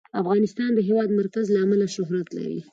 [0.21, 2.59] افغانستان د د هېواد مرکز له امله شهرت لري.